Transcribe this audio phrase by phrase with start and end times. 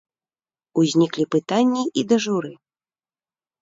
[0.83, 2.53] Узніклі пытанні і да журы.